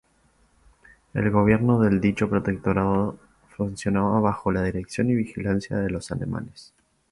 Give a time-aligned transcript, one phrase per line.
[1.13, 3.19] El gobierno del dicho protectorado
[3.55, 6.73] funcionaba bajo la dirección y vigilancia de los alemanes.